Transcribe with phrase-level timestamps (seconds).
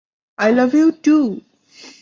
[0.39, 1.17] I love you two.